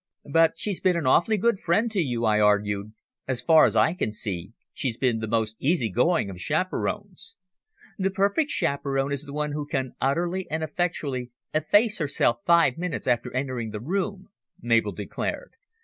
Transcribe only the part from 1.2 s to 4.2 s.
good friend to you," I argued. "As far as I can